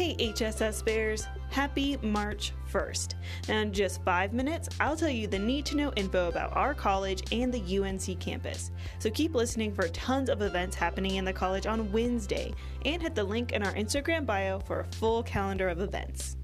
[0.00, 3.16] Hey HSS Bears, happy March 1st.
[3.50, 6.72] Now, in just five minutes, I'll tell you the need to know info about our
[6.72, 8.70] college and the UNC campus.
[8.98, 12.54] So keep listening for tons of events happening in the college on Wednesday
[12.86, 16.38] and hit the link in our Instagram bio for a full calendar of events.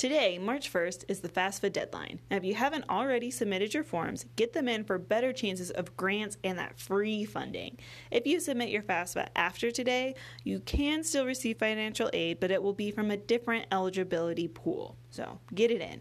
[0.00, 2.20] Today, March 1st, is the FAFSA deadline.
[2.30, 5.94] Now, if you haven't already submitted your forms, get them in for better chances of
[5.94, 7.76] grants and that free funding.
[8.10, 12.62] If you submit your FAFSA after today, you can still receive financial aid, but it
[12.62, 14.96] will be from a different eligibility pool.
[15.10, 16.00] So get it in.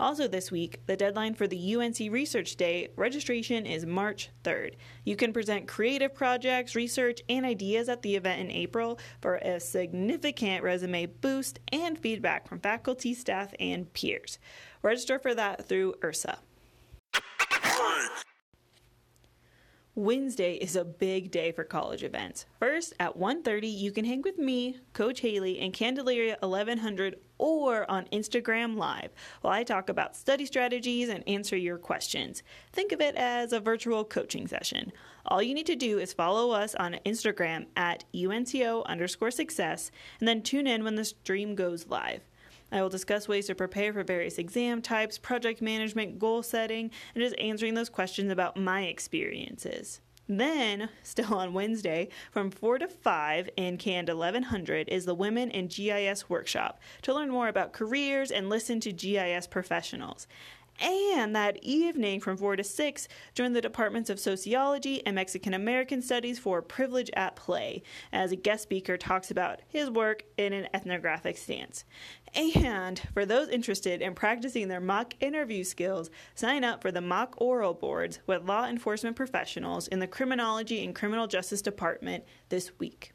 [0.00, 4.74] Also, this week, the deadline for the UNC Research Day registration is March 3rd.
[5.04, 9.58] You can present creative projects, research, and ideas at the event in April for a
[9.58, 14.38] significant resume boost and feedback from faculty, staff, and peers.
[14.82, 16.36] Register for that through URSA.
[19.98, 22.46] Wednesday is a big day for college events.
[22.60, 28.04] First, at 1:30, you can hang with me, Coach Haley, and Candelaria 1100 or on
[28.12, 29.10] Instagram Live
[29.40, 32.44] while I talk about study strategies and answer your questions.
[32.72, 34.92] Think of it as a virtual coaching session.
[35.26, 40.28] All you need to do is follow us on Instagram at UNCO underscore success and
[40.28, 42.22] then tune in when the stream goes live.
[42.70, 47.22] I will discuss ways to prepare for various exam types, project management, goal setting, and
[47.22, 50.00] just answering those questions about my experiences.
[50.28, 55.68] Then, still on Wednesday, from 4 to 5 in Canned 1100 is the Women in
[55.68, 60.26] GIS workshop to learn more about careers and listen to GIS professionals.
[60.80, 66.00] And that evening from 4 to 6, join the Departments of Sociology and Mexican American
[66.00, 70.68] Studies for Privilege at Play, as a guest speaker talks about his work in an
[70.72, 71.84] ethnographic stance.
[72.34, 77.34] And for those interested in practicing their mock interview skills, sign up for the mock
[77.38, 83.12] oral boards with law enforcement professionals in the Criminology and Criminal Justice Department this week.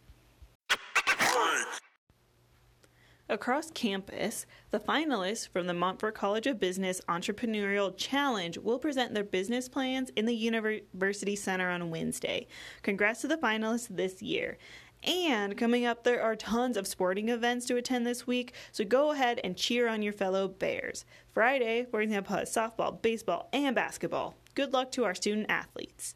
[3.33, 9.23] Across campus, the finalists from the Montfort College of Business Entrepreneurial Challenge will present their
[9.23, 12.45] business plans in the University Center on Wednesday.
[12.83, 14.59] Congrats to the finalists this year.
[15.01, 19.13] And coming up, there are tons of sporting events to attend this week, so go
[19.13, 21.03] ahead and cheer on your fellow Bears.
[21.33, 24.35] Friday, we're going to have softball, baseball, and basketball.
[24.53, 26.13] Good luck to our student athletes.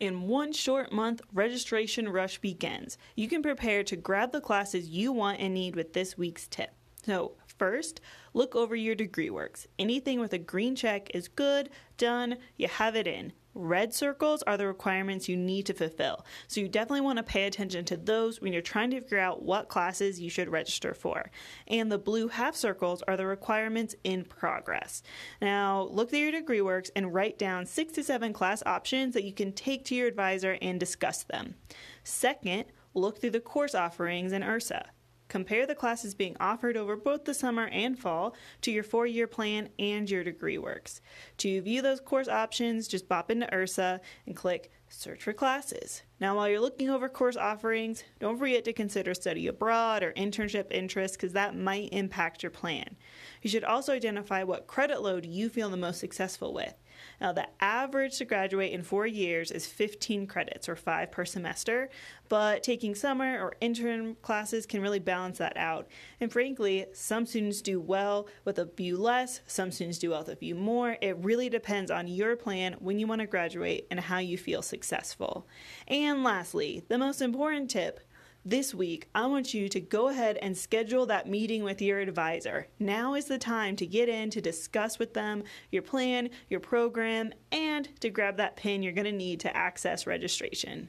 [0.00, 2.98] In one short month, registration rush begins.
[3.16, 6.70] You can prepare to grab the classes you want and need with this week's tip.
[7.04, 8.00] So, first,
[8.32, 9.66] look over your degree works.
[9.76, 13.32] Anything with a green check is good, done, you have it in.
[13.60, 17.44] Red circles are the requirements you need to fulfill, so you definitely want to pay
[17.44, 21.28] attention to those when you're trying to figure out what classes you should register for.
[21.66, 25.02] And the blue half circles are the requirements in progress.
[25.42, 29.24] Now, look through your degree works and write down six to seven class options that
[29.24, 31.56] you can take to your advisor and discuss them.
[32.04, 34.84] Second, look through the course offerings in URSA.
[35.28, 39.26] Compare the classes being offered over both the summer and fall to your four year
[39.26, 41.00] plan and your degree works.
[41.38, 46.02] To view those course options, just pop into URSA and click Search for Classes.
[46.20, 50.72] Now, while you're looking over course offerings, don't forget to consider study abroad or internship
[50.72, 52.96] interests because that might impact your plan.
[53.42, 56.74] You should also identify what credit load you feel the most successful with.
[57.20, 61.90] Now, the average to graduate in four years is 15 credits or five per semester,
[62.28, 65.88] but taking summer or intern classes can really balance that out.
[66.20, 70.28] And frankly, some students do well with a few less, some students do well with
[70.28, 70.96] a few more.
[71.00, 74.62] It really depends on your plan when you want to graduate and how you feel
[74.78, 75.44] successful.
[75.88, 77.98] And lastly, the most important tip
[78.44, 82.68] this week, I want you to go ahead and schedule that meeting with your advisor.
[82.78, 87.32] Now is the time to get in to discuss with them your plan, your program,
[87.50, 90.88] and to grab that pin you're going to need to access registration.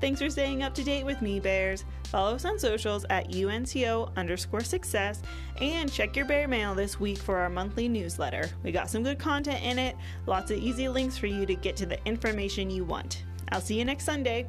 [0.00, 1.84] Thanks for staying up to date with me, Bears.
[2.04, 5.22] Follow us on socials at UNCO underscore success
[5.60, 8.48] and check your Bear Mail this week for our monthly newsletter.
[8.62, 9.96] We got some good content in it,
[10.26, 13.24] lots of easy links for you to get to the information you want.
[13.50, 14.46] I'll see you next Sunday.